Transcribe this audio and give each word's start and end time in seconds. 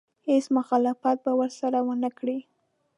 هېڅ 0.27 0.45
مخالفت 0.57 1.17
به 1.25 1.31
ورسره 1.39 1.79
ونه 1.87 2.09
کړي. 2.17 2.37